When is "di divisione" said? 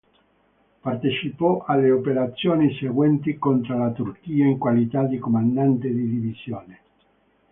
5.93-6.79